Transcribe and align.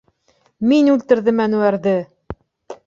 Мин 0.71 0.89
үлтерҙем 0.95 1.45
Әнүәрҙе! 1.47 1.97